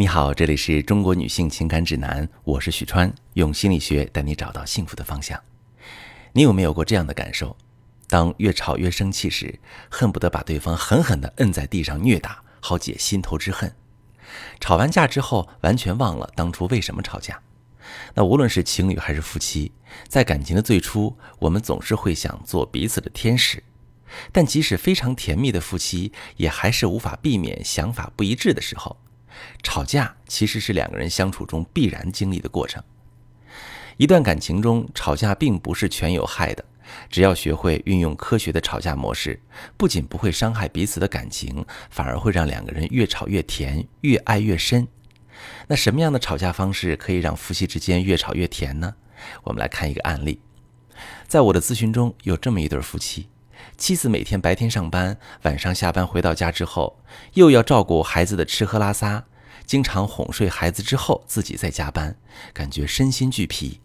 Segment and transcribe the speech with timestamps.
[0.00, 5.38] 你好，这里是中国女性情感指南，我是许川，用心理学带你找到幸福的方向。
[6.32, 7.54] 你有没有过这样的感受？
[8.08, 9.60] 当越吵越生气时，
[9.90, 13.70] 恨不得把对方狠狠地摁在地上虐打，好解心头之恨。
[14.58, 17.38] 吵完架之后，完全忘了当初为什么吵架。
[18.14, 19.70] 那无论是情侣还是夫妻，
[20.08, 23.62] 在感情的最初，我们总是会想做彼此的天使。
[24.32, 28.96] 但即使非常甜蜜的夫妻，也还是无法避免想法不一致的时候。
[29.62, 32.82] 吵架其实是两个人相处中必然经历的过程。
[33.96, 36.64] 一段感情中，吵架并不是全有害的。
[37.08, 39.40] 只要学会运用科学的吵架模式，
[39.76, 44.88] 不仅不会伤害彼此的感情，反而会让两个人越吵越甜，越爱越深。
[45.68, 48.94] 那什么样的吵架方式可以让夫妻之间越吵越甜呢？
[49.44, 50.40] 我们来看一个案例。
[51.28, 53.28] 在我的咨询中，有这么一对夫妻。
[53.76, 57.00] 妻子每天白天上班，晚上下班回到家之后，
[57.34, 59.24] 又要照顾孩子的吃喝拉撒，
[59.64, 62.16] 经常哄睡孩子之后自己在加班，
[62.52, 63.80] 感觉身心俱疲。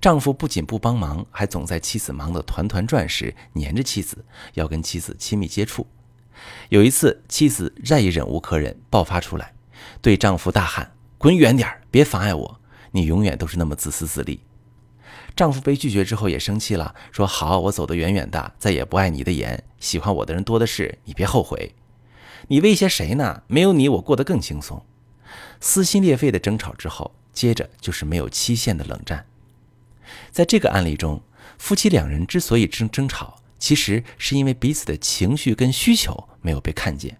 [0.00, 5.86] 丈夫不仅不帮忙，还总在妻子忙得团团转时黏着妻子，要跟妻子亲密接触。
[6.68, 9.54] 有一次，妻子再也忍无可忍，爆发出来，
[10.02, 12.60] 对丈夫大喊：“滚远点儿，别妨碍我！
[12.90, 14.40] 你永远都是那么自私自利。”
[15.36, 19.64] 丈夫被拒绝之后也生气了，说：“好，我走得远远的，再也不碍你的眼。
[19.78, 21.74] 喜欢我的人多的是，你别后悔。
[22.48, 23.42] 你威胁谁呢？
[23.46, 24.84] 没有你，我过得更轻松。”
[25.60, 29.26] 撕心裂肺的争吵之后，接着就是没有期限的冷战。
[30.30, 31.22] 在这个案例中，
[31.58, 37.18] 夫妻两人之所以争争吵，其实是因为彼此的情绪跟需求没有被看见。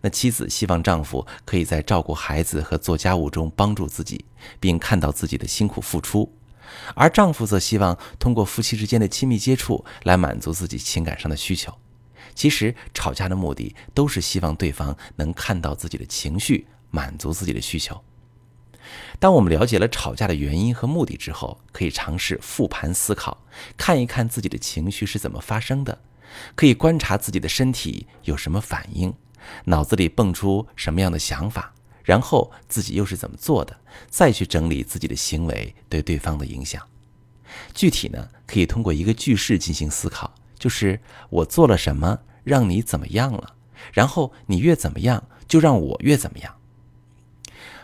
[0.00, 4.24] 那妻子希望丈夫可以在照顾孩子和做家务中帮助自己，
[4.58, 6.32] 并看到自己的辛苦付出。
[6.94, 11.72] 而丈夫则希望通过夫妻之间的亲密接触来满足自己情感上的需求。
[12.34, 18.00] 其实吵架的目的都是希望对方能看到自己的情绪，满足自己的需求。
[19.18, 23.44] 当我们了解了吵架的原因和目的之后，可以尝试复盘思考，
[23.76, 26.00] 看一看自己的情绪是怎么发生的，
[26.54, 29.12] 可以观察自己的身体有什么反应，
[29.64, 31.74] 脑子里蹦出什么样的想法。
[32.08, 33.76] 然后自己又是怎么做的？
[34.08, 36.82] 再去整理自己的行为对对方的影响。
[37.74, 40.98] 具体呢，可以通过一个句式进行思考，就是
[41.28, 43.54] 我做了什么让你怎么样了？
[43.92, 46.54] 然后你越怎么样，就让我越怎么样。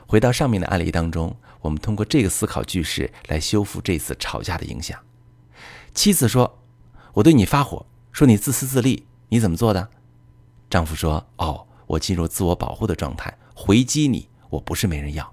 [0.06, 4.98] 回到上面的案例当中，我们通过这个思考句式来修复这次吵架的影响。
[5.92, 6.60] 妻子说
[7.12, 9.90] ：“我对你发火，说你自私自利，你怎么做的？”
[10.70, 15.32] 丈夫说：“哦，我进入自我保护的状态。”回击你，我不是没人要。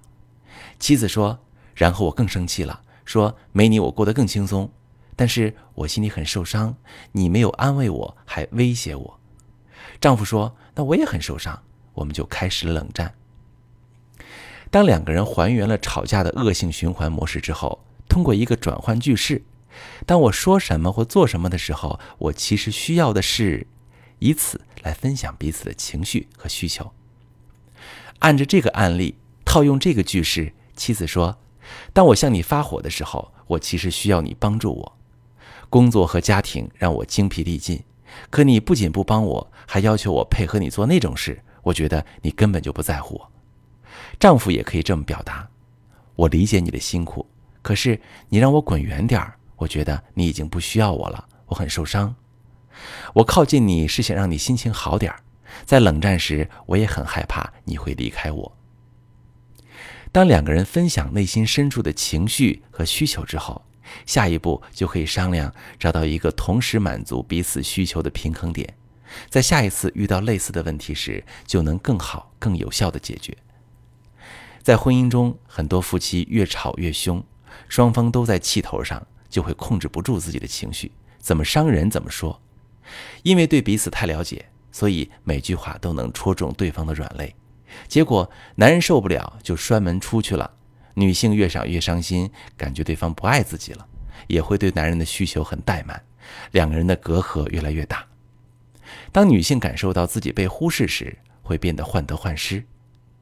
[0.78, 1.40] 妻子说，
[1.74, 4.70] 然后我更生气了，说没你我过得更轻松，
[5.14, 6.76] 但是我心里很受伤，
[7.12, 9.20] 你没有安慰我，还威胁我。
[10.00, 11.62] 丈夫说，那我也很受伤，
[11.94, 13.14] 我们就开始了冷战。
[14.70, 19.44] 当两个人还原了吵架的恶性循环模式之后，通过一个转换句式，
[20.06, 23.66] 当我说什么或做什么的时候，我其实需要的是，
[24.18, 26.92] 以此来分享彼此的情绪和需求。
[28.22, 31.38] 按着这个案例套用这个句式，妻子说
[31.92, 34.96] ：“当我向你发火的时候，我其实需要你帮助我。
[35.68, 37.82] 工作和家庭让我精疲力尽，
[38.30, 43.32] 可你不仅不帮我，还要求我配合你做那种事，我觉得你根本就不在乎我。”
[44.20, 45.48] 丈夫也可以这么表达
[46.14, 47.26] ：“我理解你的辛苦，
[47.60, 52.14] 可是你让我滚远点儿，我觉得你已经不需要我了，我很受伤。
[53.14, 55.18] 我靠近你是想让你心情好点儿。”
[55.64, 58.56] 在冷战时，我也很害怕你会离开我。
[60.10, 63.64] 当两个人分享内心深处的情绪和需求之后，
[64.06, 68.74] 下一步就可以商量找到一个同时满足彼此需求的平衡点，
[69.30, 73.36] 在下一次遇到类似的问题时，就能更好、更有效的解决。
[74.62, 77.24] 在婚姻中，很多夫妻越吵越凶，
[77.68, 82.40] 双方都在气头上，就会控制不住自己的情绪，怎么伤人怎么说，
[83.22, 84.46] 因为对彼此太了解。
[84.72, 87.32] 所以每句话都能戳中对方的软肋，
[87.86, 90.50] 结果男人受不了就摔门出去了。
[90.94, 93.86] 女性越想越伤心，感觉对方不爱自己了，
[94.26, 96.02] 也会对男人的需求很怠慢，
[96.50, 98.04] 两个人的隔阂越来越大。
[99.10, 102.62] 当女性感受到自己被忽视时，会变得患得患失，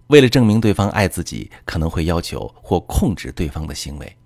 [0.09, 4.17] 为了证明对方爱自己，可能会要求或控制对方的行为，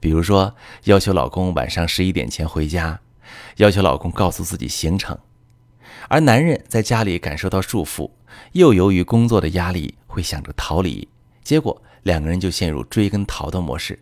[0.00, 0.54] 比如说
[0.84, 2.98] 要求老公晚上十一点前回家，
[3.56, 5.18] 要求老公告诉自己行程。
[6.08, 8.10] 而男人在家里感受到束缚，
[8.52, 11.08] 又由于工作的压力，会想着逃离，
[11.42, 13.98] 结果两个人就陷入追跟逃的模式。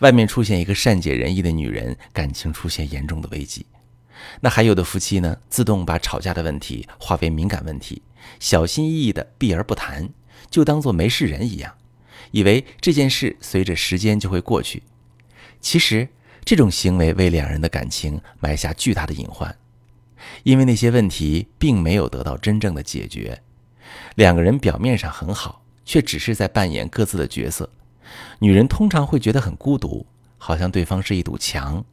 [0.00, 3.66] 外面出现一个善解人意的女人，感情出现严重的危机。
[4.40, 8.02] 那还有的夫妻呢，自动把吵架的问题化为敏感问题，
[8.40, 10.08] 小心翼翼的避而不谈，
[10.48, 11.74] 就当做没事人一样，
[12.30, 14.82] 以为这件事随着时间就会过去。
[15.60, 16.08] 其实，
[16.44, 19.54] 这种行为为两人的感情埋下巨大的隐患，
[20.42, 23.42] 因为那些问题并没有得到真正的解决。
[24.14, 27.70] 两个人表面上很好，却只是在扮演各自的角色。
[28.38, 30.06] 女人通常会觉得很孤独，
[30.38, 31.84] 好像对方是一堵墙。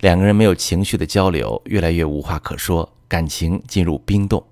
[0.00, 4.42] 两个人没有情绪的交流，越来越无话可说，感情进入冰冻。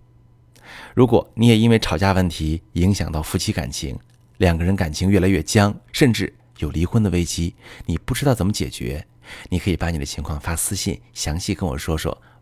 [0.95, 3.99] 如果你也因为吵架问题影响到夫妻感情，
[4.39, 7.55] 两个人感情越来越僵，甚至有离婚的危机，
[7.87, 9.07] 你不知道怎么解决，
[9.49, 12.21] 你可以把你的情况发私信，详细跟我说说，